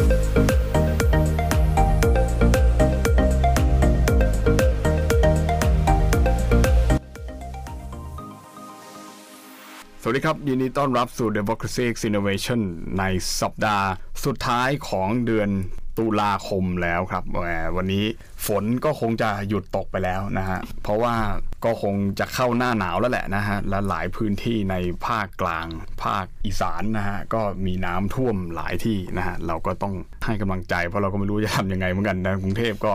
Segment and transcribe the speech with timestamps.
[0.00, 0.02] ส
[10.06, 12.60] วัสดีครับ ยินดีต้อนรับสู่ Democracy Innovation
[12.98, 13.04] ใน
[13.40, 13.86] สัปดาห์
[14.24, 15.50] สุดท้ายของเดือน
[16.00, 18.04] ตุลาคมแล้วครับแหมวันนี้
[18.46, 21.14] ฝนก็คงจะหยุดตกไปแล้วนะฮะเพราะว่า
[21.64, 24.76] ก็คงจะเข้าหน้าหนาวแล้วแหละนะฮะและหลายพื้นที่ใน
[25.06, 25.66] ภาคกลาง
[26.04, 29.94] ภาคอีสานนะฮะก็มีน้ำท่วมหลายที่นะฮะเราก็ต้อง
[30.26, 32.92] ให้กำลังใจเพราะเราก็ไม่รู้จะทำยังไงเหมือนกันนะกรุงเทพก็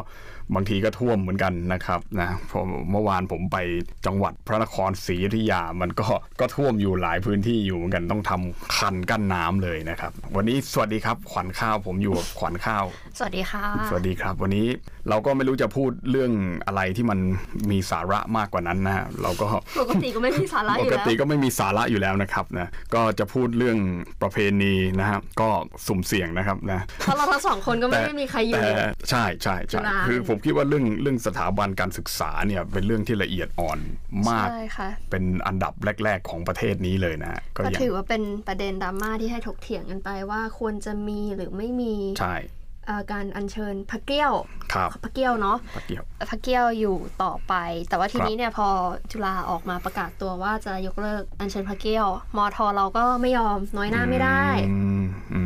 [0.53, 3.57] บางทีก็ท่วมเหมือนกันนะครับนะผมเมื่อวานผมไป
[4.05, 6.07] จังหวัดพระนครศรีอยุธยามันก็
[6.39, 12.85] ก็ท่วมอยู่หลายพื้นที่อยู่เหมือนกันต้องทำคันกั้นน้ำเลยนะครับ วันนี้สวัสดีครับขวัญข้าวผมอยู่กับขวัญข้าว
[13.17, 14.67] สวัสดีค่ะ สวัสดีครับ วันนี้
[15.09, 16.31] เราก็ไม่รู้จะพูดเรื่อง
[16.67, 17.19] อะไรที่มัน
[17.71, 19.47] มีสาระมากกว่านั้นนะฮะเราก็
[19.81, 23.77] ปกติก็ไม่มีสาระอปยู่กแล้วติก็ไม่มีสาระอยู่แล้วนะครับนะก็จะพูดเรื่อง
[24.21, 25.49] ประเพณีนะฮะก็
[25.87, 28.71] สุ่มเสี่ยงนะครับนะเพราะเราทั้งสองคนก็ไม่ได้มีใครอยู่แต่
[29.09, 33.79] ใช่ใช่จุใช่ฬาคือผมคิดว่าเรื่องเรื่องสถาบันการศึกษาเนี่ยเป็นเรื่องที่ละเอียดอ่อน
[34.29, 42.35] มาก ใช่ค่ะ เป็นอันดับแรก ๆ ของประเทศนี้เลยนะฮะก็ก็ยังถือว่าเป็นประเด็นดราม่าที่ให้ถกเถียงกันไปว่าควรจะมีหรือไม่มีใช่
[42.87, 44.33] เอ่อการอัญเชิญพระเกี้ยว
[44.73, 47.53] ครับพระเกี้ยวเนาะปะเกี่ยวพระเกี้ยวอยู่ต่อไป
[47.89, 48.67] แต่ว่าทีครับนี้เนี่ยพอ
[49.11, 54.94] จุฬาออกมาประกาศตัวว่าจะยกเลิกอัญเชิญพระเกี้ยวมอทอเราก็ไม่ยอมน้อยหน้าไม่ได้อืมอืม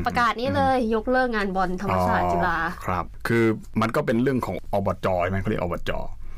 [0.08, 3.45] ประกาศนี้เลยยกเลิกงานบอลธรรมศาสตร์จุฬาอ๋อครับ คือ
[3.81, 5.94] มันก็เป็นเรื่องของอบจใช่ไหมเขาเรียกอบจ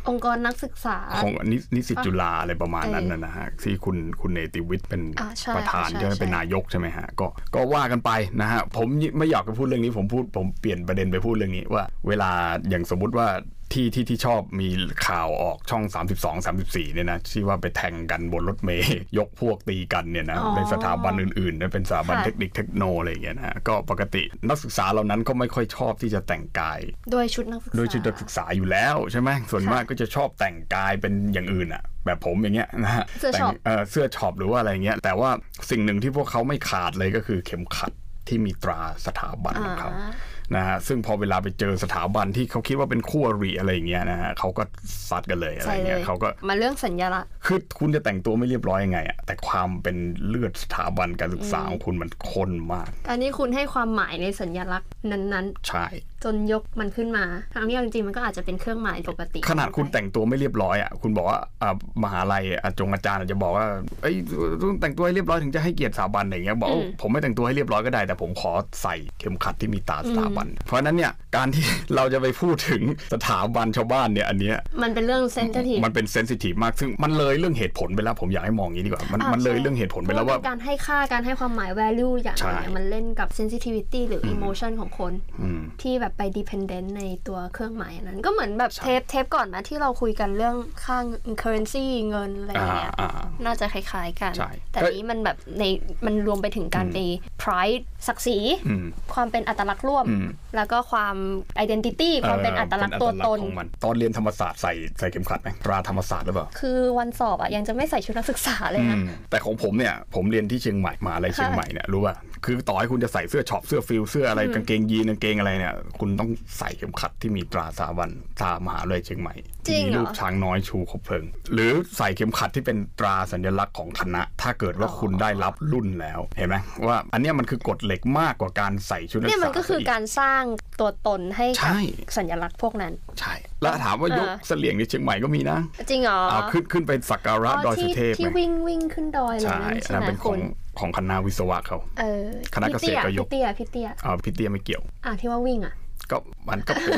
[0.10, 12.32] องค์กรนักศึกษาของนินิสิตจุฬาอะไรประมาณนั้นเออนะนะฮะที่คุณคุณเนติวิทย์เป็นอ่าใช่ประธานใช่ใช่ไหมใช่เป็นนายกใช่ไหมฮะก็ก็ว่ากันไปนะฮะผมไม่อยากจะพูดเรื่องนี้ผมพูดผมเปลี่ยนประเด็นไปพูดเรื่องนี้ว่า เวลา
[12.70, 13.28] อย่างสมมุติว่า
[13.74, 14.70] ที่ที่ที่ชอบมี
[15.08, 15.84] ข่าวออกช่อง
[16.22, 26.80] 32 34เนี่ยนะที่ว่าไปแทงกันบนรถเมย์ยกพวกตีกันเนี่ยนะอ๋อในสถาบันอื่นๆนะเป็นสถาบันค่ะเทคนิคเทคโนอะไรอย่างเงี้ยนะฮะก็ปกตินักศึกษาเหล่านั้นก็ไม่ค่อยชอบที่จะแต่งกาย
[27.12, 35.30] โดยชุดนักศึกษาโดยชุดนักศึกษาอยู่แล้วใช่ไหมส่วนค่ะมากก็จะชอบแต่งกายเป็นอย่างอื่นอะแบบผมอย่างเงี้ยนะฮะเสื้อแต่ง shop เออเสื้อ shop หรือว่าอะไรเงี้ยแต่ว่า
[35.70, 37.92] สิ่งหนึ่งที่พวกเขาไม่ขาดเลยก็คือเข็มขัด
[38.28, 40.12] ที่มีตราสถาบันของเขาอ่า
[40.56, 44.64] นะฮะซึ่งพอเวลาไปเจอสถาบันที่เขาคิดว่าเป็นคู่อริอะไรอย่างเงี้ยนะฮะเขาก็
[45.10, 49.98] ซัดกันเลยอะไรใช่เลเงี้ยยเขาก็มาเรื่องสัญลักษณ์คือคุณจะแต่งตัวไม่เรียบร้อยยังไงอะแต่ความเป็น
[50.28, 63.66] เลือดสถาบันการศึกษาของคุณมันข้นมากการที่คุณให้ความหมายในสัญลักษณ์นั้นใช่ๆ จนยกมันขึ้นมาทั้งที่เอาจริงๆมันก็อาจจะเป็นเครื่องหมายปกติ ขนาดคุณแต่งตัวไม่เรียบร้อยอะคุณบอกว่าอ่ามหาลัยอาจงอาจารย์อาจจะบอกว่า
[64.02, 64.16] เอ้ย
[64.62, 71.66] ต้องแต่งตัวให้เรียบร้อยถึงจะให้เกียรติสถาบันอะไรอย่างเงี้ยบอกว่าผมไม่แต่งตัวให้เรียบร้อยก็ได้ แต่ผมขอใส่เข็มขัดที่มีตราสถาบัน เพราะฉะนั้นเนี่ยการที่
[71.96, 72.82] เราจะไปพูดถึง
[73.14, 90.98] สถาบันชาวบ้านเนี่ยอันเนี้ยมันเป็นเรื่อง sensitive มันเป็น sensitive มากซึ่งมันเลยเรื่องเหตุผลไปแล้วผมอยากให้มองอย่างนี้ดีกว่ามันมันเลยเรื่องเหตุผลไปแล้วว่าการให้ค่าการให้ความหมาย value อย่างใช่เนี่ยมันเล่นกับ sensitivity หรือ emotion ของคนอืมที่แบบไป dependent ในตัวเครื่องหมายอันนั้น ก็เหมือนแบบใช่เทปเทปก่อนนะที่เราคุยกันเรื่องค่า
[91.42, 95.64] currency เงินอะไรอย่างเงี้ยอ่าอ่าน่าจะคล้ายๆกันใช่แต่นี้มันแบบใน
[96.06, 96.98] มันรวมไปถึงการไป
[97.42, 101.16] pride ศักดิ์ศรีอืมความเป็นอัตลักษณ์ร่วมอืมแล้วก็ความ
[101.64, 119.36] identity ความเป็นอัตลักษณ์ตัวตนของมันตอนเรียนธรรมศาสตร์ใส่ใส่เข็มขัดไหมตราธรรมศาสตร์หรือเปล่าคือวันสอบอะยังจะไม่ใส่ชุดนักศึกษาเลยนะอืมแต่ของผมเนี่ยผมเรียนที่เชียงใหม่มหาอะไรเชียงใหม่เนี่ยรู้ป่ะคือต่อให้คุณจะใส่เสื้อ shop เสื้อ field เสื้ออะไรกางเกงยีนกางเกงอะไรเนี่ยคุณต้องใส่เข็มขัดที่มีตราสถาบันตรามหาลัยเชียงใหม่
[119.68, 121.24] จริงมีเหรอรูปช้างน้อยชูคบเพลิง
[121.54, 130.44] หรือใส่เข็มขัดที่เป็นตราสัญลักษณ์ของคณะ ถ้าเกิดว่าคุณได้รับรุ่นแล้วเห็นไหมว่า อันเนี้ยมันคือกฎเหล็กมากกว่าการใส่ชุดนักศึเนี่ยกษามันก็คือซะการสร้าง
[130.80, 135.60] ตัวตนให้ใช่กับสัญลักษณ์พวกนั้น ใช่ แล้วถามว่ายกเออเสลี่ยงในเชียงใหม่ก็มีนะ
[135.90, 140.40] จริงเหรอเอาขึ้นขึ้นไปสักการะอ๋อดอยสุที่เทพที่ไหมวิ่งวิ่งขึ้นดอยอะไรใช่นั่นอันใช่นั้นไหมเป็นขคุองณ
[140.80, 145.74] ของคณะวิศวะเขาเออคณะเกษตรก็ยกพี่เตี้ยพี่เตี้ยอ่าพี่เตี้ยไม่เกี่ยวอะที่ว่าวิ่งอะ
[146.12, 146.18] ก็
[146.50, 146.94] มันก็เป็น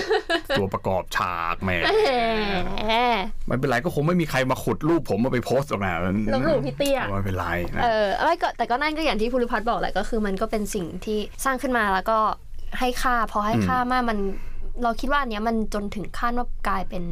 [0.58, 1.78] ตัวประกอบฉากแหม่
[2.88, 2.94] แหม
[3.48, 5.94] ไม่เป็นไรก็คงไม่มีใครมาขุดรูปผมมาไปโพสต์หรอกนะ
[6.34, 12.18] ลบหลู่พี่เตี้ยไม่เป็นไรนะเออไม่ก็แต่ก็นั่นก็อย่างที่ภูริพัฒน์บอกแหละก็คือมันก็เป็นสิ่งที่สร้างขึ้นมาแล้วก็
[12.80, 14.20] ให้ค่าพอให้ค่ามากมัน
[14.84, 17.04] เราคิดว่าอันเนี้ยมันจนถึงขั้นว่ากลายเป็น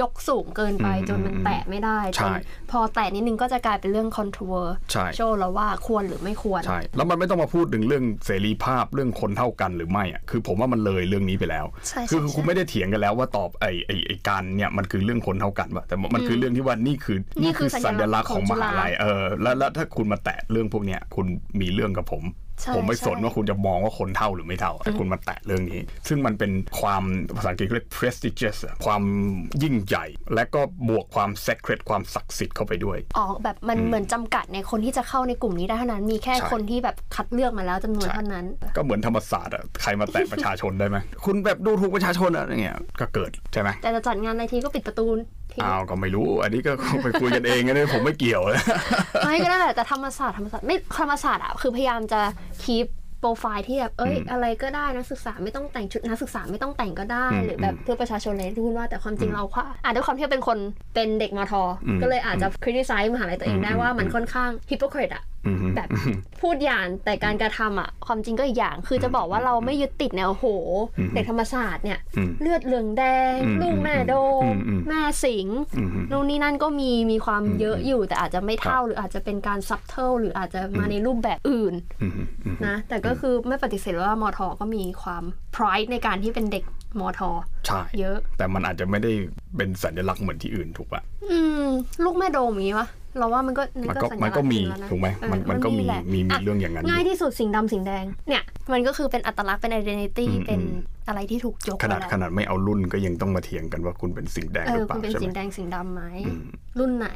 [0.00, 2.40] ยกสูงเกินไปอืมจนมันแตะไม่ได้ใช่จน
[2.70, 21.26] พอแตะนิดนึงก็จะกลายเป็นเรื่อง controversial ใช่แล้วว่าควรหรือไม่ควร ใช่ แล้วมันไม่ต้องมาพูดถึงเรื่องเสรีภาพเรื่องคนเท่ากันหรือไม่อะคือผมว่ามันเลยเรื่องนี้ไปแล้วใช่ใช่คือใช่คุณไม่ได้เถียงกันแล้วว่าตอบไอ้ไอ้ไอ้การเนี่ยมันคือเรื่องคนเท่ากันป่ะแต่มันคือเรื่องที่ว่านี่คือนี่คือสัญลักษณ์ของสัญลักษณ์ของมหาลัยจุฬาเออแล้วแล้วถ้าคุณมาแตะเรื่องพวกเนี้ยคุณ
[21.60, 22.39] มีเรื่องกับผมใช่
[22.76, 27.02] ผมไม่สนใช่ว่าคุณจะมองว่าคนเท่าหรือไม่เท่าแต่คุณมาแตะเรื่องนี้ ซึ่งมันเป็นความ
[27.36, 29.02] ภาษาอังกฤษเรียก prestigious อะความ
[29.62, 38.44] ยิ่งใหญ่ และก็บวกความ sacred ความศักดิ์สิทธิ์เข้าไปด้วยอ๋อแบบมันเหมือนจำกัดในคนที่จะเข้าในกลุ่มนี้ได้เท่านั้นมีแค่ใช่คนที่แบบคัดเลือกมาแล้วจำนวนเท่านั้น
[38.76, 45.20] ก็เหมือนธรรมศาสตร์อะใครมาแตะประชาชนได้ไหมคุณแบบดูถูกประชาชนอะอย่างเงี้ยก็เกิดใช่ไหมแต่จะจัดงานในทีก็ปิดประตูทิ้ง
[45.62, 48.62] อ้าวก็ไม่รู้ อันนี้ก็ไปคุยกันเองนะผมไม่เกี่ยวนะ
[49.24, 52.20] ไม่ก็ได้แหละแต่ธรรมศาสตร์ธรรมศาสตร์ไม่ธรรมศาสตร์อะคือพยายามจะ
[52.62, 52.86] คีป
[53.20, 60.58] โปรไฟล์ที่แบบเอ้ยอะไรก็ได้นักศึกษาไม่ต้องแต่งชุดนักศึกษาไม่ต้องแต่งก็ได้อืมหรือแบบเพื่อประชาชนเลยที่คุณว่าแต่ความจริงเราว่าอะด้วยความที่เป็นคน
[60.94, 61.54] เป็นเด็กมท
[61.86, 65.29] อืมก็เลยอาจจะคริติไซส์มหาลัยตัวเองได้อืมว่ามันค่อนข้างฮิปโปคริตอะอืม
[65.76, 65.88] แบบ
[66.40, 70.44] พูดอย่างแต่การกระทำอะความจริงก็อีกอย่าง คือจะบอกว่าเราไม่ยึดติดแนวโห
[70.98, 73.02] อืมเด็กธรรมศาสตร์เนี่ยอืมเลือดเหลืองแด
[73.36, 82.12] งอืมลูกแม่โดมอืมอืมแม่สิงห์อืมนู่นนี่นั่นก็มีมีความเยอะอยู่ แต่อาจจะไม่เท่าครับหรืออาจจะเป็นการซับเทิลหรืออาจจะมาในรูปแบบอื่นอืม
[82.44, 85.24] อืมนะแต่ก็คือไม่ปฏิเสธว่ามอทอก็มีความ
[85.56, 86.64] pride ในการที่เป็นเด็ก
[87.00, 87.30] มอทอ
[87.66, 89.12] ใช่เยอะ แต่มันอาจจะไม่ได้
[89.56, 91.64] เป็นสัญลักษณ์เหมือนที่อื่นถูกปะอืม
[92.04, 98.42] ลูกแม่โดมอย่างนี้วะ เราว่ามันก็มันก็สัญลัมันษณ์ก็มีจริงแล้วะถูกไหมเออมันมันก็มีแหละมีมีะเรื่องอย่างนั้นอยู่ง่ายที่สุดสีดำสีแดงเนี่ย
[98.72, 106.42] มันก็คือเป็นอัตลักษณ์เป็น identity อืมเป็นอืมอะไรที่ถูกยกขนาดมาแล้วขนาดไม่เอารุ่นก็ยังต้องมาเถียงกันว่าคุณเป็นสิ่งแดงเอหรืออเปคุล่าณเป็นใช่ไหมสีแดงสีดำไหมอืม
[106.78, 107.08] รุ่นไหน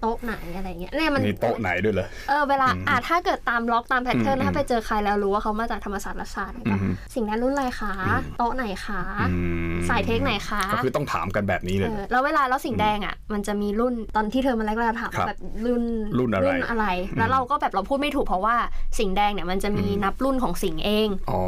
[0.00, 7.92] โต๊ะไหนอะไรเงี้ยเนี่ยมันมีโต๊ะไหนด้วยเหรอเออเวลาอะถ้าเกิดตามล็อกตามแพทเทิร์นอืมถ้าไปเจอใครแล้วรู้ว่าเขามาจากธรรมศาสตร์รัฐศาสตร์เนี่ยก็อืมสิ่งนั้นรุ่นอะไรคะ
[8.38, 9.00] โต๊ะไหนคะ
[9.30, 9.36] อื
[9.72, 15.82] มสายเทคไหนคะก็คือต้องถามกันแบบนี้เลเอยอแล้วเวลาแล้วสิ่งแดงอะ มันจะมีรุ่นตอนที่เธอมาแรกๆถามครับแบบรุ่น
[16.18, 16.86] รุ่นอะไรอะไร
[17.18, 18.56] แล้วเราก็แบบเราพูดไม่ถูกเพราะว่า
[18.98, 21.40] สิ่งแดงเนี่ยมันจะมีนับรุ่นของสิ่งเองอ๋อ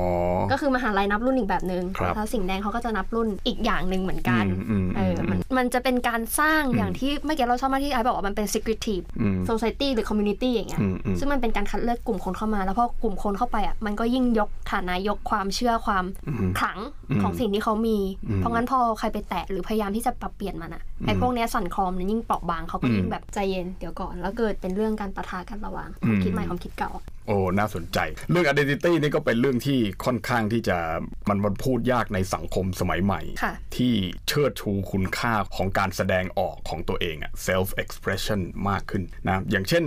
[0.53, 16.79] ก็คือมหาลัยนับรุ่นอีกแบบหนึง่งครับแล้วสิ่งแดงเขาก็จะนับรุ่นอีกอย่างหนึ่งเหมือนกันอืมอืมเออมันมันจะเป็นการสร้างอย่างที่เมื่อกี้เราชอบมากที่ไอบอกว่ามันเป็น secretive อืม society หรือ community อย่างเงี้ยอืมอืมซึ่งมันเป็นการคัดเลือกกลุ่มคนเข้ามา แล้วพอกลุ่มคนเข้าไปอะมันก็ยิ่งยกฐานะยกความเชื่อความอืมขลัง
[17.11, 17.99] อืมของสิ่งที่เขามี
[18.29, 26.93] อืมเพราะงั้นพอใครไปแตะหรือพยายามที่จะปรับเปลี่ยนมันอะไอ้พวกเนี้ยสั่นคลอมเนี่ยยิ่งเปราะบางเขาก็ยิ่งอืมแบบใจเย็นเดี๋ยวก่อน แล้วเกิดเป็นเรื่องการปะทะกันระหว่างคอืวามมคิดใหม่ความคิดเก่า
[27.27, 27.99] โอ้น่าสนใจ
[28.31, 30.77] เรื่อง identity นี่ก็เป็นเรื่องที่ค่อนข้างที่จะ
[31.29, 33.95] มันมันพูดยากในสังคมสมัยใหม่ค่ะที่
[34.29, 39.85] เชิดชูคุณค่าของการแสดงออกของตัวเองอะ self expression มากขึ้นนะอย่างเช่น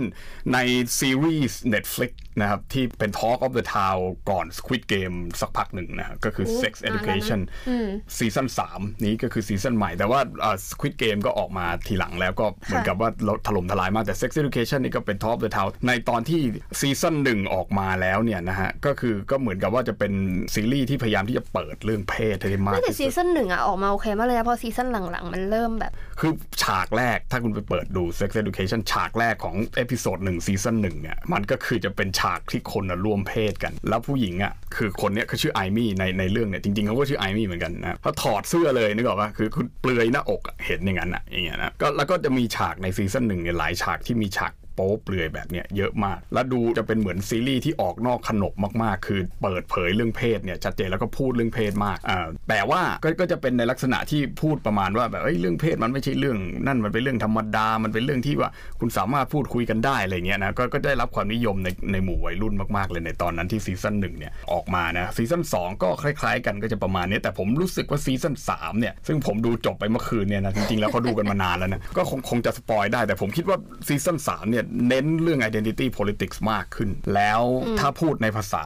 [0.52, 0.58] ใน
[0.98, 4.00] ซีรีส์ Netflix นะครับ ที่เป็น Talk of the Town
[4.30, 8.46] ก่อน Squid Game สักพักหนึ่งนะก็คือโอ้ Sex นานแล้วนะ Education อืมซีซั่น
[8.76, 10.20] 3 นี้ก็คือซีซั่นใหม่ แต่ว่า
[10.68, 16.40] Squid Game ก็ออกมาทีหลังแล้วก็เหมือนกับว่าเราถล่มทลายมากแต่ Sex Education นี่ก็เป็น talk of the town ในตอนที่
[16.80, 20.12] ซีซั่นหนึ่งออกมาแล้วเนี่ยนะฮะก็คือก็เหมือนกับว่าจะเป็น
[20.54, 26.32] ซีรีส์ที่พยายามที่จะเปิดเรื่องเพศให้ได้มากไม่แต่ที่ซีสุดซั่นหนึ่งอะออกมาโอเคมากเลยนะพอซีซั่นหลังๆ มันเริ่มแบบ คือ
[26.62, 48.52] ฉากแรกถ้าคุณไปเปิดดู Sex Education ฉากแรกของ episode หนึ่งซีซั่นหนึ่งเนี่ยมันก็คือจะเป็นฉากที่คนน่ะร่วมเพศกัน แล้วผู้หญิงอะคือคนเนี้ยเขาชื่อ Aimee ในในเรื่องเนี่ยจริงๆเขาก็ชื่อ Aimee เหมือนกันนะเขาถอดเสื้อเลยนึกออกปะคือคุณเปลือยหน้าอกอะเห็นอย่างนั้นอะอย่างเงี้ยนะก็แล้วก็จะมีฉากในซีซั่นหนึ่งเนี่ยหลายฉากที่มีฉาก โป๊เปลือยแบบเนี้ยเยอะมาก แล้วดูจะเป็นเหมือนซีรีส์ที่ออกนอกขนบ
[48.82, 58.50] มากๆ คือเปิดเผยเรื่องเพศเนี่ยชัดเจนแล้วก็พูดเรื่องเพศมากอ่าแต่ว่าก็ก็จะเป็นในลักษณะที่พูดประมาณว่าแบบเอ้ยเรื่องเพศมันไม่ใช่เรื่องนั่นมันเป็นเรื่องธรรมดา มันเป็นเรื่องที่ว่า
[58.80, 73.58] คุณสามารถพูดคุยกันได้อะไรเงี้ยนะก็ก็ได้รับความนิยมในในหมู่วัยรุ่นมากๆเลยในตอนนั้นที่ซีซั่นหนึ่งเนี่ยออกมานะซีซั่นสองก็คล้ายๆ กันก็จะประมาณนี้แต่ผมรู้สึกว่าซีซั่นสามเนี่ยซึ่งผมดูจบไปเมื่อคืนเนี่ยนะจริงๆแล้วเขาดูกันมานานแล้วนะก็คงคงจะ spoil ได้แต่ผมคิดว่า
[73.88, 77.42] ซีซั่นสเนี่ยเน้นเรื่อง identity politics มากขึ้น แล้ว
[77.80, 78.64] ถ้าพูดในภาษา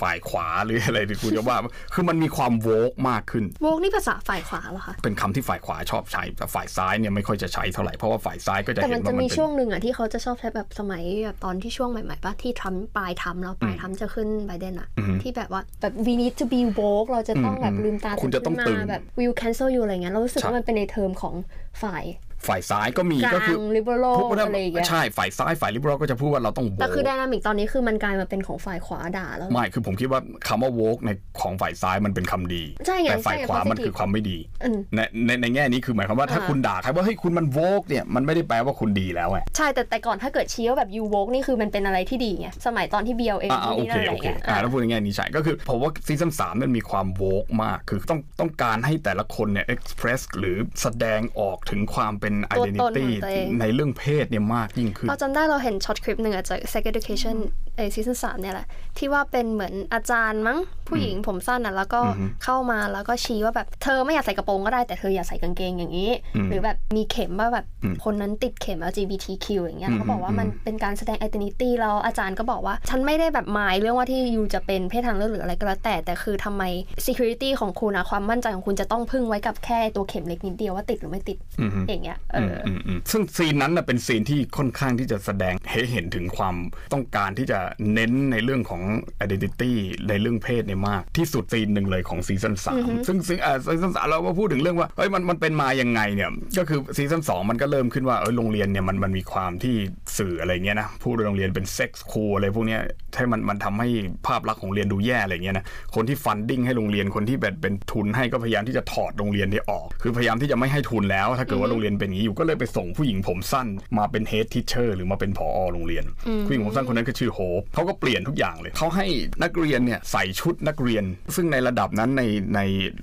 [0.00, 1.56] ฝ่ายขวาหรืออะไรที่คุณจะว่า
[1.94, 14.88] คือมันมีความโวกมากขึ้น โวกนี่ภาษาฝ่ายขวาเหรอคะ เป็นคำที่ฝ่ายขวาชอบใช้ แต่ฝ่ายซ้ายเนี่ยไม่ค่อยจะใช้เท่าไหร่ เพราะว่าฝ่ายซ้ายก็จะแต่เห็มันนจะว่ามันมีเป็นช่วงหนึ่งอะที่เขาจะชอบใช้แบบสมัยแบบตอนที่ช่วงใหม่ๆป่ะที่ทำปลายทำแล้วปลายทำจะขึ้นไบเดนอะ
[15.22, 21.34] ที่แบบว่าแบบ we need to be woke เราจะต้องแบบลืมตาคุณจะต้องขึ้นตึงมาแบบ will cancel you อะไรเงี้ยเรารู้สึกใช่ว่ามันเป็นในเทอมของ
[21.82, 22.04] ฝ่าย
[22.48, 37.82] ฝ่ายซ้ายก็มีกลางก็คือ liberal พวกนั้นอะไรอย่างเงี้ยใช่ฝ่ายซ้ายฝ่าย liberal ก็จะพูดว่าเราต้อง woke แต่คือ dyna mic ตอนนี้คือมันกลายมาเป็นของฝ่ายขวาด่าแล้วไม่คือผมคิดว่าคำว่า woke ในของฝ่ายซ้ายมันเป็นคำดีใช่ไงแต่ฝ่ายใช่ขวา positive มันคือความไม่ดีอืมในในในแง่นี้คือหมายความว่าถ้าอ่าคุณด่าใครว่าเฮ้ยคุณมัน woke
[37.88, 57.36] เนี่ยมันไม่ได้แปลว่าคุณดีแล้วไงใช่แต่แต่ก่อนถ้าเกิดชี้ว่าแบบ you woke นี่คือมันเป็นอะไรที่ดีไงสมัยตอนที่ BLM อ่านู่นโอนี่เคนั่นอะไรโอเคเงี้ยอ่าอะถ้าพูดในแง่นี้ใช่ก็คือผมว่าซีซั่นสามมันมีความ woke มากคือต้องต้องการให้แต่ละคนเนี่ย express หรือแสดงออกถึงความเป็นตัวตนของ identity ตัวเองในเรื่องเพศเนี่ยมากยิ่งขึ้น เราจำได้เราเห็นช็อตคลิปหนึ่งอะจาก sex education
[57.76, 58.66] ไอซีซั่นสามเนี่ยแหละ
[58.98, 76.62] ที่ว่าเป็นเหมือนอาจารย์มั้งผู้หญิงผมสั้นอะแล้วก็อือฮึเข้ามาแล้วก็ชี้ว่าแบบเธอไม่อยากใส่กระโปรงก็ได้แต่เธออย่าใส่กางเกงอย่างนี้อืมหรือแบบมีเข็มว่าแบบอืมคนนั้นติดเข็ม LGBTQ อย่างเงี้ยอืมเขาบอกว่ามันอืมเป็นการแสดง identity แล้วอาจารย์ก็บอกว่า ฉันไม่ได้แบบหมายเรื่องว่าที่ you จะเป็นเพศทางเลือกหรืออะไรก็แล้วแต่แต่คือทำไม
[77.06, 86.56] security ของคุณอะความมั่นใจของคุณจะต้องพึ่งไว้กับแค่ตัวเข็มเล็กนิดเดียวว่าติดหรือไม่ติดอืมอย่างเงี้ยเอออมอืมซึ่งซีนนั้นน่ะเป็นซีนที่ค่อนข้างที่จะแสดงให้เห็นถึงความ
[86.92, 87.58] ต้องการที่จะ
[87.94, 88.82] เน้นในเรื่องของ
[89.24, 89.72] identity
[90.08, 99.74] ในเรื่องเพศเนี่ยมาก ที่สุดซีนหนึ่งเลยของซีซั่นสามซึ่งซึ่งอ่าซีซั่นสามเราก็พูดถึงเรื่องว่าเอ้ยมันมันเป็นมายังไงเนี่ยก็คือซีซั่นสองมันก็เริ่มขึ้นว่าเอ้ยโรงเรียนเนี่ยมันมันมีความที่
[100.18, 102.80] สื่ออะไรเงี้ยนะพูดว่าโรงเรียนเป็น sex school อะไรพวกเนี้ย
[103.16, 103.88] ให้มันมันทำให้
[104.26, 105.64] ภาพลักษณ์ของโรงเรียนดูแย่อะไรเงี้ยนะ
[105.94, 113.66] คนที่ funding ให้โรงเรียนคนที่เป็นเป็นทุนให้ก็พยายามที่จะถอดโรงเรียนนี้ออก คือพยายามที่จะไม่ให้ทุนแล้ว ถ้าเกิดว่าโรงเรียนเป็นอย่างนี้อยู่ก็เลยไปส่งผู้หญิงผมสั้น
[113.98, 116.04] มาเป็น head teacher หรือมาเป็นผอโรงเรียน
[116.46, 119.06] ผู้หญิงผมสั้นคนนั้นก็ชื่อ Hope เขาก็เปลี่ยนทุกอย่างเลยเขาให้
[119.42, 121.04] นักเรียนเนี่ยใส่ชุดนักเรียน
[121.36, 122.22] ซึ่งในระดับนั้นใน
[122.54, 122.60] ใน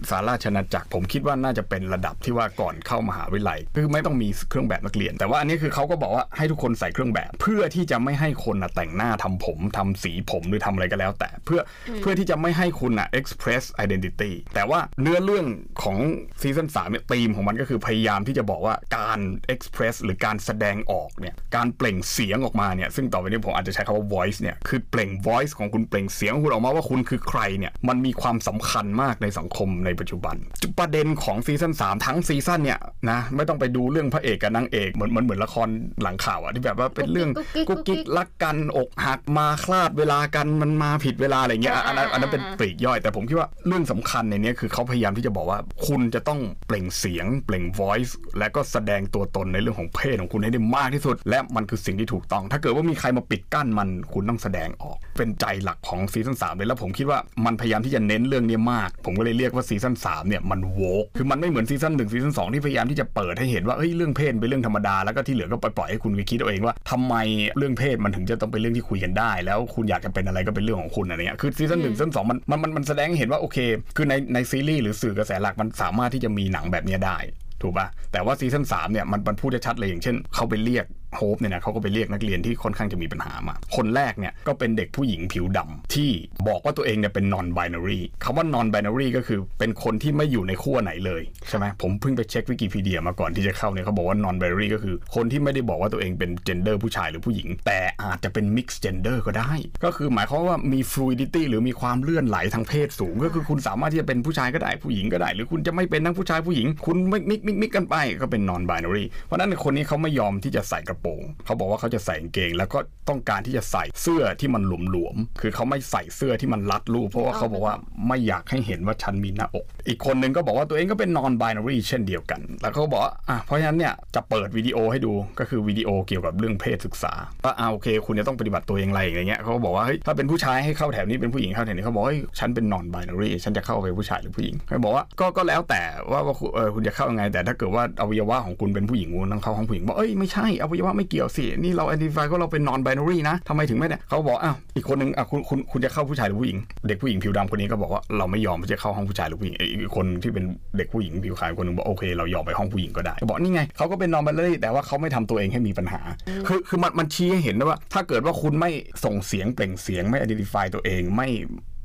[0.09, 15.45] สหราชอาณาจักร ผมคิดว่าน่าจะเป็นระดับที่ว่าก่อนเข้ามหาวิทยาลัยคือไม่ต้องมีเครื่องแบบนักเรียน แต่ว่าอันนี้คือเขาก็บอกว่าให้ทุกคนใส่เครื่องแบบ เพื่อที่จะไม่ให้คนน่ะแต่งหน้าทำผมทำสีผมหรือทำอะไรก็แล้ว แต่เพื่ออเพื่อที่จะไม่ให้คุณอะ express identity แต่ว่าเนื้อเรื่อง
[15.83, 15.97] ของ
[16.41, 19.19] ซีซั่นสามเนี่ยธีมของมันก็คือพยายามที่จะบอกว่าการ
[19.53, 30.35] express หรือการแสดงออกเนี่ยการเปล่งเสียงออกมาเนี่ยซึ่งต่อไปนี้ผมอาจจะใช้คำว่า voice เนี่ยคือเปล่ง voice ของคุณเปล่งเสียงของคุณออกมาว่าคุณคือใครเนี่ยมันมีความสำคัญมากในสังคมในปัจจุบัน
[30.79, 32.79] ประเด็นของซีซั่น3ทั้งซีซั่นเนี่ย
[33.09, 35.67] นะไม่ต้องไปดูเรื่องพระเอกกับนางเอกเหมือนเหมือนเหมือนละคร
[36.01, 67.15] หลังข่าวอะที่แบบว่าเป็นเรื่องกุ๊กกิ๊กกุ๊กุ๊กกกิ๊กิ๊กกรักกันอกหักมาคลาดเวลากันมันมาผิดเวลาอะไรเงี้ยอันนั้นอันนั้นเป็นปลีกย่อย แต่ผมคิดว่าเรื่องสำคัญในเนี้ยคือเขาพยายามที่จะบอกว่าคุณจะต้องเปล่งเสียง เปล่ง voice และก็แสดงตัวตนในเรื่องของเพศของคุณให้ได้มากที่สุด และมันคือสิ่งที่ถูกต้อง ถ้าเกิดว่ามีใครมาปิดกั้นมันคุณต้องแสดงออก เป็นใจหลักของซีซั่น3เลยแล้วผมคิดว่ามันพยายามที่จะเน้นเรื่องนี้มาก ผมก็เลยเรียกว่าซีซั่น3เนี่ยมัน woke คือมันไม่เหมือนซีซั่น1ซีซั่น2ที่พยายามที่จะเปิดให้เห็นว่าเอ้ยเรื่องเพศเป็นเรื่องธรรมดาแล้วก็ที่เหลือก็ปล่อยให้คุณไปคิดเอาเองว่าทำไม
[67.57, 73.57] เรื่องเพศมันถึงจะต้องเป็นเรื่องที่คุยกันได้ แล้วคุณอยากจะเป็นอะไรก็เป็นเรื่องของคุณอะไรเงี้ยคือซีซั่นหนึ่งซีซั่นสองมันมันมันมันแสดงให้เห็นว่าโอเค
[73.95, 77.17] คือในในซีรีส์หรือสื่อกระแสหลักมันสามารถที่จะมีหนังแบบนี้ได้
[77.61, 86.11] ถูกป่ะแต่ว่าซีซั่นสามเนี่ยมันมันพูดชัดเลยอย่างเช่น เขาไปเรียก โฮปเนี่ยนะเขาก็ไปเรียกนักเรียนที่ค่อนข้างจะมีปัญหามา คนแรกเนี่ยก็เป็นเด็กผู้หญิงผิวดำที่
[86.47, 99.17] บอกว่าตัวเองเนี่ยเป็น non binary คำว่า non binary ก็คือเป็นคนที่ไม่อยู่ในขั้วไหนเลยใช่ไหมผมเพิ่งไปเช็ควิกิพีเดียมาก่อนที่จะเข้าเนี่ยเขาบอกว่า non binary ก็คือ คนที่ไม่ได้บอกว่าตัวเองเป็น gender ผู้ชายหรือผู้หญิง แต่อาจจะเป็น mixed gender
[99.27, 99.51] ก็ได้
[99.83, 112.51] ก็คือหมายความว่ามี fluidity หรือมีความเลื่อนไหลทางเพศสูง ก็คือคุณสามารถที่จะเป็นผู้ชายก็ได้ผู้หญิงก็ได้ หรือคุณจะไม่เป็นทั้งผู้ชายผู้หญิง คุณ mix mix mix mix กันไปก็เป็น non binary เพราะนั้นคนนี้เขาไม่ยอมที่จะใส่กระโปรง เขาบอกว่าเขาจะใส่กางเกง
[112.57, 112.79] แล้วก็
[113.09, 117.75] ต้องการที่จะใส่เสื้อที่มันหลวมๆคือเขาไม่ใส่เสื้อที่มันรัดรูปเพราะว่าเขาบอกว่า
[118.07, 127.13] ไม่อยากให้เห็นว่าฉันมีหน้าอก อีกคนนึงก็บอกว่าตัวเองก็เป็น non binary เช่นเดียวกัน แล้วเขาบอกว่าอะเพราะฉะนั้นเนี่ยจะเปิดวิดีโอให้ดูก็คือวิดีโอเกี่ยวกับเรื่องเพศศึกษา
[127.43, 150.45] ว่าอ่าโอเค คุณจะต้องปฏิบัติตัวอย่างไรอย่างเงี้ยเขาก็บอกว่าเฮ้ยถ้าเป็นผู้ชายให้เข้าแถวนี้เป็นผู้หญิงเข้าแถวนี้เขาบอกเฮ้ยฉันเป็น non binary ฉันจะเข้าไปผู้ชายหรือผู้หญิงเขาบอกว่าก็ก็แล้วแต่ว่าว่าคุณเออคุณจะเข้ายังไง แต่ถ้าเกิดว่าอวัยวะของคุณเป็นผู้หญิงคุณต้องเข้าห้องผู้หญิงบอกเอ้ยไม่ใช่อวัยวะไม่เกี่ยวสินี่เรา identify ว่าเราเป็น non binary นะทำไมถึงไม่เนี่ยเขาบอกอ้าวอีกคนนึงอะคุณคุณคุณจะเข้าผู้ชายหรือผู้หญิง เด็กผู้หญิงผิวดำคนนี้ก็บอกว่าเราไม่ยอมจะเข้าห้องผู้ชายหรือผู้หญิงอีกคนที่เป็น
[150.77, 156.01] เด็กผู้หญิงผิวขาวคนนึงบอกโอเค เรายอมไปห้องผู้หญิงก็ได้บอกนี่ไงเขาก็เป็น non binary แต่ว่าเขาไม่ทำตัวเองให้มีปัญหา
[156.47, 158.71] คือคือมันมันชี้ให้เห็นนะว่า ถ้าเกิดว่าคุณไม่
[159.05, 161.29] ส่งเสียงเปล่งเสียงไม่ identify ตัวเองไม่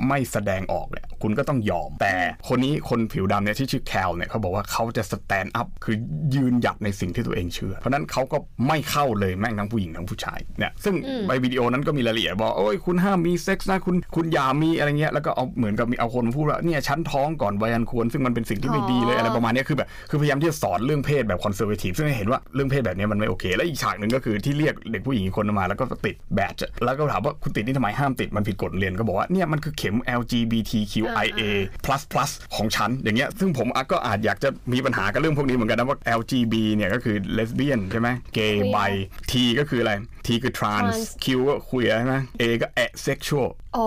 [0.09, 2.15] ไม่แสดงออกเนี่ยคุณก็ต้องยอม แต่
[2.49, 5.97] คนนี้คนผิวดำเนี่ยที่ชื่อแคลเนี่ยเขาบอกว่าเขาจะ stand up คือ
[6.35, 10.95] ยืนหยัดในสิ่งที่ตัวเองเชื่อ เพราะฉะนั้นเขาก็ไม่เข้าเลยแม่งทั้งผู้หญิงทั้งผู้ชายเนี่ยซึ่ง
[11.29, 31.43] ในวิดีโอนั้นก็มีรายละเอียดบอกโอ้ยคุณห้ามมีเซ็กส์นะคุณคุณอย่ามีอะไรเงี้ยแล้วก็เอาเหมือนกับมีเอาคนมาพูดว่าเนี่ยฉันท้องก่อนวัยอันควร ซึ่งมันเป็นสิ่งที่ไม่ดีเลยอะไรประมาณเนี้ยคือแบบคือพยายามที่จะสอนเรื่องเพศแบบ conservative ซึ่งให้เห็นว่าเรื่องเพศแบบเนี้ยมันไม่โอเคและอีกฉากหนึ่งก็คือที่เรียกเด็กผู้หญิงอีกคนมา แล้วก็ติด badgeแล้วก็ถามว่าคุณติดนี่ทำไมห้ามติดมันผิดกฎโรงเรียนก็บอกว่าเนี่ยมันคือเข็ม LGBTQIA
[31.85, 38.91] plus plus ของฉันอย่างเงี้ยซึ่งผมก็อาจอยากจะมีปัญหากับเรื่องพวกนี้เหมือนกันนะว่า LGB เนี่ยก็คือ lesbian ใช่ไหม gay Queer bi
[39.31, 39.93] T ก็คืออะไร
[40.26, 43.87] T คือ trans Trans Q ก็ queer ใช่ไหม A ก็ asexual อ๋อ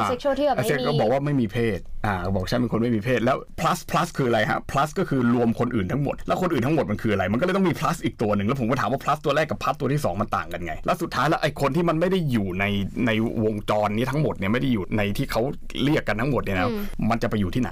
[0.00, 9.58] asexual ที่แบบไม่ asexual มีก็บอกว่าไม่มีเพศอ่าบอกฉันเป็นคนไม่มีเพศแล้ว plus plus คืออะไรฮะ plus ก็คือรวมคนอื่นทั้งหมด แล้วคนอื่นทั้งหมดมันคืออะไร มันก็เลยต้องมี plus อีกตัวหนึ่งแล้วผมก็ถามว่า plus ตัวแรกกับ
[9.62, 12.64] plus ตัวที่สองมันต่างกันไง แล้วสุดท้ายแล้วไอ้คนที่มันไม่ได้อยู่ใน
[13.06, 13.10] ใน
[13.44, 15.42] วงจรนี้ทั้งหมดเนี่ยไม่ได้อยู่ในที่เขา
[15.84, 16.70] เรียกกันทั้งหมดเนี่ยนะ
[17.10, 17.70] มันจะไปอยู่ที่ไหน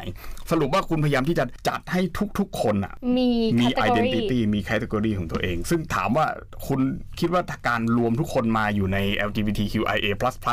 [0.51, 2.01] สรุปว่าคุณพยายามที่จะจัดให้
[2.39, 3.29] ทุกๆคนอะมี
[3.61, 6.27] มี category identity มี category ของตัวเอง ซึ่งถามว่า
[6.67, 6.81] คุณ
[7.21, 10.13] คิดว่าการรวมทุกคนมาอยู่ใน LGBTQIA++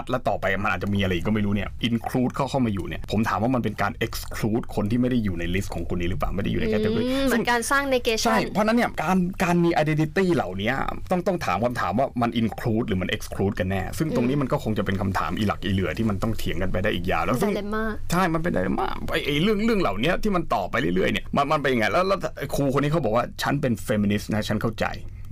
[0.09, 10.71] แล้วต่อไปมันอาจจะมีอะไรอีกก็ไม่รู้เนี่ย include เข้าเข้ามาอยู่เนี่ยผมถามว่ามันเป็นการ exclude คนที่ไม่ได้อยู่ในลิสต์ของคุณนี้หรือเปล่าไม่ได้อยู่ใน category อืมเหมืซึ่องนการสร้าง negation ใช่เพราะฉะนั้นเนี่ยการการมี identity เหล่านี้
[11.11, 24.85] ต้องต้องถามคำถามว่ามัน include หรือมัน exclude กันแน่ ซึ่งตรงนี้มันก็คงจะเป็นคำถามอีหลักอีเหลื่อที่มันต้องเถียงกันไปได้อีกยาวแล้วซึ่ง dilemma ใช่มันเป็น dilemma ไอ้ไอ้เรื่องเรื่องเหล่านี้ที่มันต่อไปเรื่อยๆเนี่ยมันมันเป็นยังไงแล้วแล้วไอ้ครูคนนี้เขาบอกว่าฉันเป็นเฟมินิสต์นะฉันเข้าใจ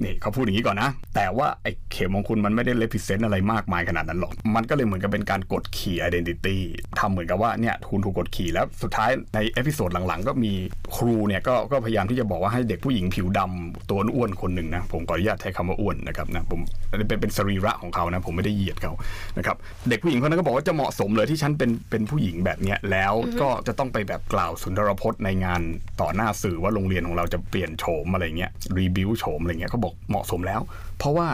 [0.04, 6.58] นี่เขาพูดอย่างนี้ก่อนนะ แต่ว่าไอ้เข็มของคุณมันไม่ได้ represent อะไรมากมายขนาดนั้นหรอก มันก็เลยเหมือนกับเป็นการกดขี่ identity
[7.00, 10.54] ทำเหมือนกับว่าเนี่ยคุณถูกกดขี่แล้วสุดท้ายใน episode หลังๆ ก็มี
[10.96, 16.60] ครูเนี่ยก็ก็พยายามที่จะบอกว่าให้เด็กผู้หญิงผิวดำตัวอ้วนคนหนึ่งนะ ผมขออนุญาตใช้คำว่าอ้วนนะครับนะผม
[17.08, 18.94] เป็นเป็นสรีระของเขานะ ผมไม่ได้เหยียดเขา
[19.38, 19.56] นะครับ
[19.90, 25.62] เด็กผู้หญิงคนนั้นก็บอกว่าจะเหมาะสมเลยที่ฉันเป็นเป็นผู้หญิงแบบเนี้ยแล้วก็จะต้องไปแบบกล่าวสุนทรพจน์ในงาน
[26.02, 30.62] ต่อหน้าสื่อว่าโรงเรียนของเราจะเปลี่ยนโฉมอะไรเงี้ยรีบิวโฉมอะไรเงี้ยเขาบอกเหมาะสมแล้ว
[31.00, 31.28] เพราะว่า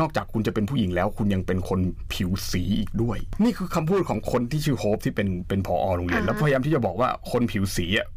[0.00, 1.80] นอกจากคุณจะเป็นผู้หญิงแล้ว คุณยังเป็นคน
[2.12, 8.08] ผิวสีอีกด้วย นี่คือคำพูดของคนที่ชื่อโฮปที่เป็นเป็นพอโรงเรียนอ่าแล้วพยายามที่จะบอกว่าคนผิวสีอะ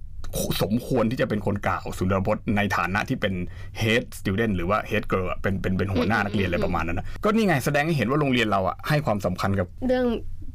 [0.64, 3.34] สมควรที่จะเป็นคนกล่าวสุนทรพจน์ในฐานะที่เป็น
[3.82, 10.06] head student หรือว่า head girl อะเป็นเป็นเป็นหัวหน้านักเรียนอะไรประมาณนั้นนะก็นี่ไงแสดงให้เห็นว่าโรงเรียนเราอะให้ความสำคัญกับเรื่อง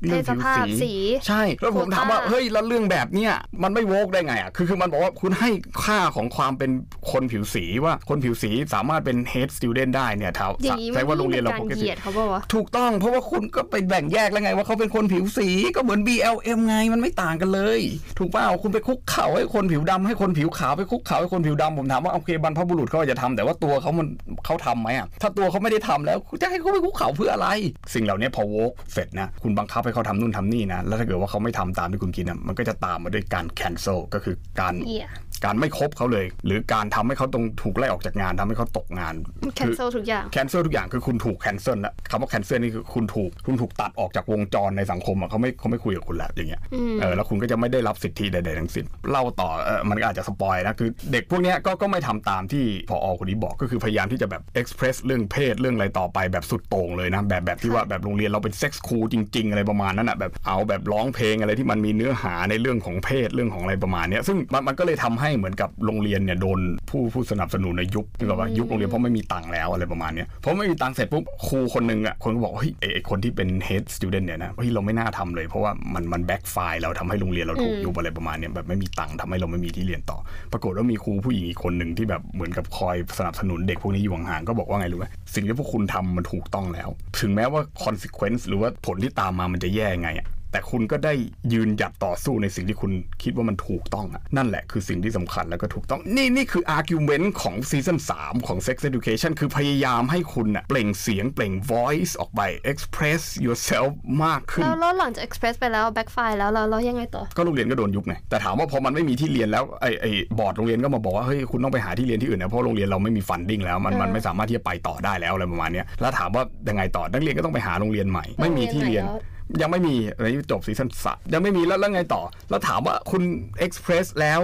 [0.01, 0.93] เพเรื่องศสผิวภาพสี
[1.27, 5.51] ใช่ แล้วผมถามว่าโควต้าเฮ้ยแล้วเรื่องแบบเนี้ยมันไม่โวกได้ไงอะคือคือมันบอกว่าคุณให้
[5.85, 6.71] ค่าของความเป็น
[7.13, 17.81] คนผิวสีว่าคนผิวสีสามารถเป็น head student ได้เนี่ยเท่าอย่างนี้ใช่ว่าโรงเรียนเรามัปนกเป็นการเหติยียดเขาบอกว่าถูกต้องเพราะว่าคุณก็ไปแบ่งแยกแล้วไง ว่าเขาเป็นคนผิวสีก็เหมือน BLM ไงมันไม่ต่างกันเลย
[18.19, 24.07] ถูกเปล่าคุณไปคุกเข่าให้คนผิวดำให้คนผิวขาวไปคุกเข่าให้คนผิวดำผมถามว่าโอเคบรรพบุรุษเขาอาจจะทำแต่ว่าตัวเขามัน
[24.45, 27.49] เขาทำไหมอะถ้าตัวเขาไม่ได้ทำแล้วจะให้เขาไปคุกเข่าเพื่ออะไร
[27.95, 35.11] สิ่งเหล่านี้พอ woke เสร็จนะคุณบังคับให้เขาทำนู่นทำนี่นะ แล้วถ้าเกิดว่าเขาไม่ทำตามที่คุณคิดนะมันก็จะตามมาด้วยการ cancel ก็คือการ Yeah
[35.45, 39.15] การไม่คบเขาเลย หรือการทำให้เขาต้องถูกไล่ออกจากงานทำให้เขาตกงาน
[39.45, 59.47] คือ cancel ทุกอย่าง cancel ทุกอย่างคือคุณถูก cancel แล้วคำว่า cancel นี่คือคุณถูกคุณถูกตัดออกจากวงจรในสังคมอะเขาไม่เขาไม่คุยกับคุณแล้วอย่างเงี้ยอืมเออแล้วคุณก็จะไม่ได้รับสิทธิใดๆทั้งสิ้นเล่าต่อเออมันก็อาจจะ spoil นะคือเด็กพวกเนี้ยก็ก็ไม่ทำตามที่พอคนนี้บอกก็คือพยายามที่จะแบบ express เรื่องเพศเรื่องอะไรต่อไปแบบสุดโต่งเลยนะแบบแบบที่ว่าแบบโรงเรียนเราเป็น sex school จริง
[59.49, 80.19] ๆ อะไรประมาณนั้นอะแบบเอาแบบร้องเพลงอะไรที่มันมีเนื้อหาในเรื่องของเพศเรื่องของอะไรประมาณเนี้ยซึ่งมันมันก็เลยทำให้เหมือนกับโรงเรียนเนี่ยโดนผู้ผู้สนับสนุนในยุคที่แบบว่ายุคโรงเรียนเพราะไม่มีตังค์แล้วอะไรประมาณเนี้ยเพราะไม่มีตังค์เสร็จปุ๊บครูคนหนึ่งอะคนก็บอกว่าเฮ้ยไอ้ไอ้คนที่เป็น head student เนี่ยนะเฮ้ยเราไม่น่าทำเลย เพราะว่ามันมัน backfire เราทำให้โรงเรียนเราถูกยุบอะไรประมาณเนี้ยแบบไม่มีตังค์ทำให้เราไม่มีที่เรียนต่อ
[80.53, 86.89] ปรากฏว่ามีครูผู้หญิงอีกคนหนึ่งที่แบบเหมือนกับคอยสนับสนุนเด็กพวกนี้อยู่ห่างๆก็บอกว่าไงรู้ไหมสิ่งที่พวกคุณทำมันถูกต้องแล้ว
[87.21, 91.15] ถึงแม้ว่า consequence หรือว่าผลที่ตามมามันจะแย่ไงอะ แต่คุณก็ได้
[91.53, 102.41] ยืนหยัดต่อสู้ในสิ่งที่คุณคิดว่ามันถูกต้องอะนั่นแหละคือสิ่งที่สำคัญแล้วก็ถูกต้อง นี่นี่คือ argument ของซีซั่น3 ของ sex education คือพยายามให้คุณอะเปล่งเสียงเปล่ง voice ออกไป
[102.73, 103.91] express yourself
[104.25, 119.21] มากขึ้น แล้วแล้วหลังจาก express ไปแล้ว backfire แล้วแล้วแล้วยังไงต่อ ก็โรงเรียนก็โดนยุบไง แต่ถามว่าพอมันไม่มีที่เรียนแล้วไอ้ไอ้บอร์ดโรงเรียนก็มาบอกว่าเฮ้ยคุณต้องไปหาที่เรียนที่อื่นนะเพราะโรงเรียนเราไม่มี funding แล้วมันมันไม่สามารถที่จะไปต่อได้แล้วอะไรประมาณเนี้ยแล้วถามว่ายังไงต่อนักเรียนก็ต้องไปหาโรงเรียนใหม่ ไม่มีที่เรียนโรงเรี
[119.61, 123.23] ยังไม่มีอะไรที่จบซีซั่นสามยังไม่มีแล้วแล้วไงต่อ แล้วถามว่าคุณ
[123.59, 124.41] express แล้ว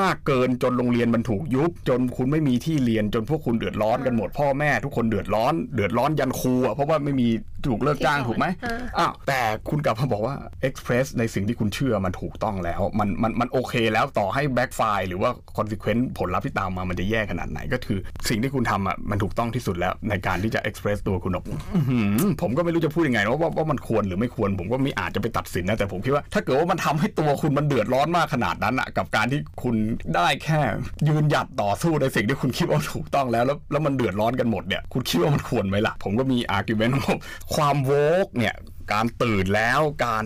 [0.00, 7.28] มากเกินจนโรงเรียนมันถูกยุบ จนคุณไม่มีที่เรียนจนพวกคุณเดือดร้อนกันหมดพ่อแม่ ทุกคนเดือดร้อน เดือดร้อนยันครูอะเพราะว่าไม่มี
[7.66, 10.34] ถูกเลิกจ้างที่สอนถูกไหมอ่าอ้าวแต่คุณกลับมาบอกว่า
[10.68, 29.74] Express ในสิ่งที่คุณเชื่อมันถูกต้องแล้ว มันมันมันโอเคแล้วต่อให้ backfire หรือว่า consequence ผลลัพธ์ที่ตามมามันจะแย่ขนาดไหนก็คือ สิ่งที่คุณทำอะมันถูกต้องที่สุดแล้วในการที่จะ express ตัวคุณออกอื้อหือผมก็ไม่รู้จะพูดยังไงนะว่าว่าว่ามันควรหรือไม่ควร ผมก็ไม่อาจจะไปตัดสินนะแต่ผมคิดว่าถ้าเกิดว่ามันทำให้ตัวคุณมันเดือดร้อนมากขนาดนั้นอะกับการที่คุณ
[30.16, 30.60] ได้แค่
[31.08, 37.18] ยืนหยัดต่อสู้ในสิ่งที่คุณคิดว่าถูกต้องแล้วแล้วแล้วมันเดือดร้อนกันหมดเนี่ยคุณคิดว่ามันควรไหมล่ะผมก็มี argument ของผม
[37.54, 37.92] ความโว
[38.26, 38.54] กเนี่ย
[38.92, 40.24] การตื่นแล้วการ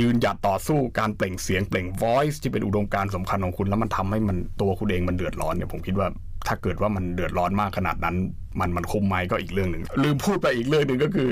[0.00, 6.08] ยืนหยัดต่อสู้การเปล่งเสียงเปล่ง voice ที่เป็นอุดมการณ์สำคัญของคุณ แล้วมันทำให้มันตัวคุณเองมันเดือดร้อนเนี่ยผมคิดว่า
[6.48, 8.16] ถ้าเกิดว่ามันเดือดร้อนมากขนาดนั้น
[8.60, 11.28] มันมันคุ้มไหมก็อีกเรื่องหนึ่งลืมพูดไปอีกเรื่องหนึ่งก็คือ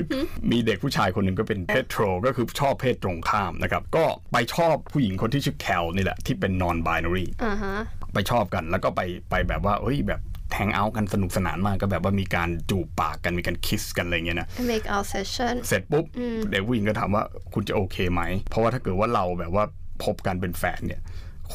[0.51, 7.75] มีเด็กผู้ชายคนหนึ่งก็เป็นเพศโทรก็คือชอบเพศตรงข้ามนะครับ ก็ไปชอบผู้หญิงคนที่ชื่อแคลนี่แหละที่เป็น non binary อ่าฮะ
[8.13, 10.21] ไปชอบกันแล้วก็ไปไปแบบว่าเฮ้ยแบบ
[10.51, 16.05] แทงเอากันสนุกสนานมากก็แบบว่ามีการจูบปากกันมีการคิสกันอะไรเงี้ยนะ make out session เสร็จปุ๊บ
[16.49, 19.63] เด็กผู้หญิงก็ถามว่าคุณจะโอเคไหม เพราะว่าถ้าเกิดว่าเราแบบว่า
[20.03, 21.01] พบกันเป็นแฟนเนี่ย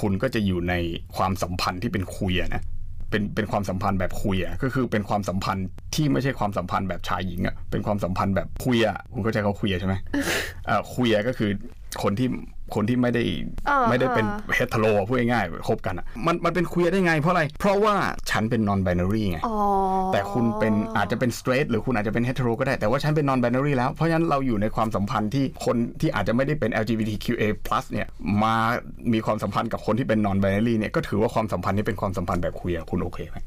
[0.00, 0.74] คุณก็จะอยู่ใน
[1.16, 2.62] ความสัมพันธ์ที่เป็นคุยอะนะ
[3.10, 9.94] เป็นเป็นความสัมพันธ์แบบคุยอะก็คือเป็นความสัมพันธ์ที่ไม่ใช่ความสัมพันธ์แบบชายหญิงอะเป็นความสัมพันธ์แบบคุยอะคุณเข้าใจเขาคุยอะใช่ไหม
[10.66, 11.50] เอ่อคุยอะก็คือ
[12.02, 12.28] คนที่
[12.74, 13.22] คนที่ไม่ได้
[13.66, 17.94] เออไม่ได้เป็นเออเฮตโรพูดง่ายๆคบกันอะมันมันเป็นคุยได้ไงเพราะอะไร เพราะว่า
[18.30, 19.56] ฉันเป็น non binary ไงอ๋อ
[20.12, 27.42] แต่คุณเป็นอาจจะเป็น straight หรือคุณอาจจะเป็น hetero ก็ได้แต่ว่าฉันเป็น non binary แล้ว เพราะฉะนั้นเราอยู่ในความสัมพันธ์ที่คนที่อาจจะไม่ได้เป็น LGBTQA+
[27.92, 28.06] เนี่ย
[28.42, 28.56] มา
[29.12, 33.38] มีความสัมพันธ์กับคนที่เป็น non binary เนี่ยก็ถือว่าความสัมพันธ์นี้เป็นความสัมพันธ์แบบคุยคุณโอเคไหม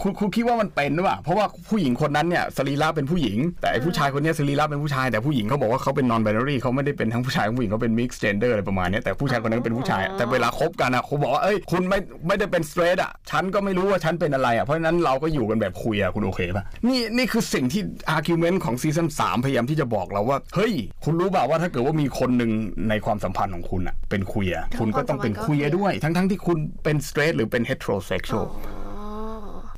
[0.00, 17.82] คุณคุณคิดว่ามันเป็นหรือเปล่าเพราะว่าผู้หญิงคนนั้นเนี่ยสรีระเป็นผู้หญิง แต่ไอ้ผู้ชายคนเนี้ยสรีระเป็นผู้ชายแต่ผู้หญิงเขาบอกว่าเขาเป็น non binary เขาไม่ได้เป็นทั้งผู้ชายทั้งผู้หญิงเขาเป็น mixed gender อะไรประมาณเนี้ยแต่ผู้ชายคนนั้นเป็นผู้ชาย แต่เวลาคบกันอะเขาบอกว่าเอ้ยคุณไม่ไม่ได้เป็น straight อะฉันก็ไม่รู้ว่าฉันเป็นอะไรอะเพราะฉะนั้นเราก็อยู่กันแบบคุยอะคุณโอเคป่ะนี่นี่คือสิ่งที่
[18.16, 20.72] argument ของซีซั่น3พยายามที่จะบอกเราว่าเฮ้ย
[21.04, 22.50] คุณรู้เปล่าว่าถ้าเกิดว่ามีคนหนึ่ง
[22.88, 28.46] ในความสัมพันธ์ของคุณอะเป็นคุยอะคุณก็ต้องเป็นคุยด้วย ทั้งทั้งที่คุณเป็น straight หรือเป็น heterosexual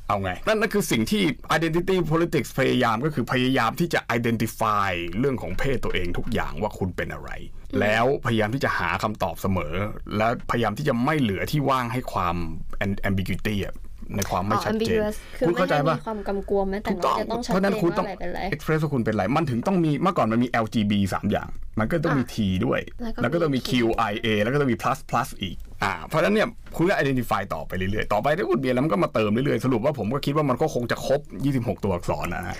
[0.09, 1.23] เอาไง นั่นนั่นคือสิ่งที่
[1.57, 7.29] identity politics พยายามก็คือพยายามที่จะ identify เรื่องของเพศตัวเองทุกอย่างว่าคุณเป็นอะไร
[7.79, 9.73] แล้วพยายามที่จะหาคำตอบเสมอ
[10.17, 12.35] และพยายามที่จะไม่เหลือที่ว่างให้ความ
[13.09, 13.75] ambiguity อะ
[14.15, 23.71] ในความไม่อ๋อชัดเจน ambiguous คือคุณไม่เข้าใจให้ปะมีความกำกวมแม้แต่ถูกน้ต้ออยงจะต้องชัดเพราะฉะเจนั้นนคุณว่าต้องอะไรเป็นอะไร express ว่าคุณเป็นอะไร มันถึงต้องมีเมื่อก่อนมันมี LGBT 3อย่าง มันก็ต้องมี T ด้วย แล้วก็แล้วก็ต้องมีมี Q
[24.11, 31.21] I A แล้วก็ต้องมี plus plus อีกอ่าเพราะฉะนั้นเนี่ยคุณก็ identify ต่อไปเรื่อยๆ ต่อไปถ้าคุณเบียร์แล้วมันก็มาเติมเรื่อยๆ สรุปว่าผมก็คิดว่ามันก็คงจะครบ
[31.55, 32.57] 26 ตัวอักษรนะฮะ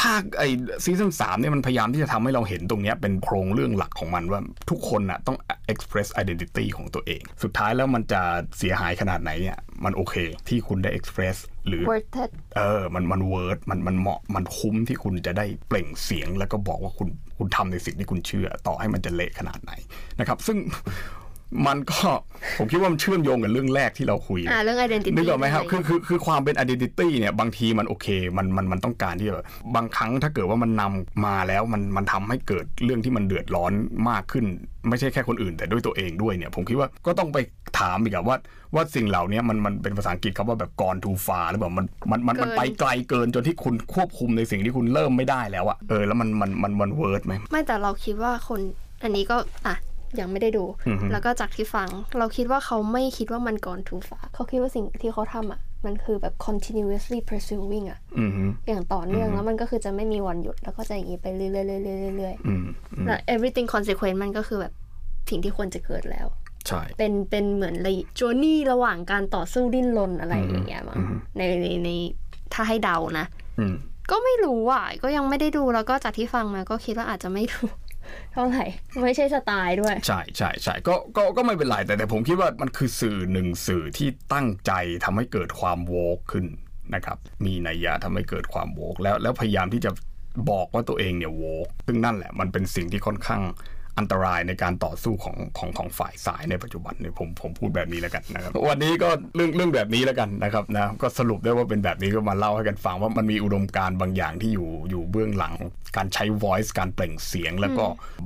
[0.00, 0.48] ภาคไอ้
[0.84, 5.36] ซีซั่นสามเนี่ยมันพยายามที่จะทำให้เราเห็นตรงเนี้ยเป็นโครงเรื่องหลักของมันว่าทุกคนน่ะต้อง
[5.72, 8.20] express identity ของตัวเอง สุดท้ายแล้วมันจะ
[8.58, 10.14] เสียหายขนาดไหนเนี่ยมันโอเค
[10.48, 19.72] ที่คุณได้ express หรือ worth it เออมันมัน worth มันมันเหมาะมันคุ้มที่คุณจะได้เปล่งเสียงแล้วก็บอกว่าคุณ คุณทำในสิ่งที่คุณเชื่อ ต่อให้มันจะเละขนาดไหน
[20.20, 20.58] นะครับ ซึ่ง
[21.66, 22.08] มันก็
[22.58, 33.72] ผมคิดว่ามันเชื่อมโยงกับเรื่องแรกที่เราคุยอ่าเรื่อง identity นึกออกไหมครับะคือคือคือความเป็น identity เนี่ยบางทีมันโอเคมันมันมันต้องการที่แบบบางครั้งถ้าเกิดว่ามันนำมาแล้วมันมันทำให้เกิดเรื่องที่มันเดือดร้อน
[34.08, 34.44] มากขึ้น
[34.88, 37.38] ไม่ใช่แค่คนอื่น แต่ด้วยตัวเองด้วยเนี่ย ผมคิดว่าก็ต้องไป
[37.78, 38.36] ถามอีกอะว่า
[38.74, 48.60] ว่าสิ่งเหล่านี้มันมันเป็นภาษาอังกฤษครับว่าแบบ gone too far หรือเปล่ามันมันมันมันไปไกลเกินจนที่คุณควบคุมในสิ่งที่คุณเริ่มไม่ได้แล้วอะเออแล้วมันมันมันมัน worth์ดไหมไม่แต่เราคิดว่าคน
[49.02, 49.36] อันนี้ก็
[49.66, 49.76] อะ
[50.20, 64.72] ยังไม่ได้ดูอือฮึแล้วก็จากที่ฟัง เราคิดว่าเขาไม่คิดว่ามันก่อน too far เขาคิดว่าสิ่งที่เขาทำอะมันคือแบบ continuously pursuing อะอืมฮึอย่างต่อเนื่องแล้วมันก็คือจะไม่มีวันหยุด แล้วก็จะอย่างนี้ไปเรื่อยๆเรื่อยๆเรื่อยอืมอืมๆแล้ว everything consequent มันก็คือแบบ
[65.28, 66.26] สิ่งที่ควรจะเกิดแล้ว
[66.68, 70.98] ใช่ เป็นเป็นเหมือนเลยจ u r ney ระหว่างการต่อสู้ดิ้นรนอะไรอย่างเงี้ยมั้ง
[71.36, 71.88] ในในใน
[72.54, 73.26] ถ้าให้เดานะ
[73.58, 73.74] อืม
[74.10, 77.60] ก็ไม่รู้อะก็ยังไม่ได้ดูแล้วก็จากที่ฟังมาก็คิดว่าอาจจะไม่ดู
[78.32, 78.64] เท่าไหร่
[79.02, 84.72] ไม่ใช่สไตล์ด้วย ใช่ใช่ใช่ก็ก็ก็ไม่เป็นไรแต่แต่ผมคิดว่ามันคือสื่อหนึ่งสื่อที่ตั้งใจ
[85.04, 86.46] ทำให้เกิดความโวกขึ้น
[86.94, 89.90] นะครับ มีนัยยะทำให้เกิดความโวกแล้วแล้วพยายามที่จะ
[90.50, 93.42] บอกว่าตัวเองเนี่ยโวกซึ่งนั่นแหละมันเป็นสิ่งที่ค่อนข้าง
[93.98, 105.54] อันตรายในการต่อสู้ของของของฝ่ายซ้ายในปัจจุบันเนี่ยผมผมพูดแบบนี้แล้วกันนะครับวันนี้ก็เรื่องเรื่องแบบนี้แล้วกันนะครับนะก็สรุปได้ว่าเป็นแบบนี้ก็มาเล่าให้กันฟังว่ามันมีอุดมการณ์บางอย่างที่อยู่อยู่เบื้องหลัง
[105.96, 107.84] การใช้ voice การเปล่งเสียง แล้วก็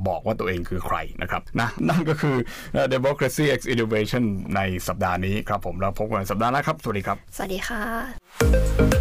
[0.08, 2.36] บอกว่าตัวเองคือใครนะครับนะนั่นก็คือ
[2.94, 4.24] democracy x innovation
[4.56, 8.97] ในสัปดาห์นี้ครับผมแล้วพบกันสัปดาห์หน้าครับ สวัสดีครับ สวัสดีค่ะ